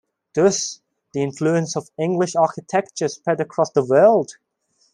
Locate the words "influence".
1.21-1.75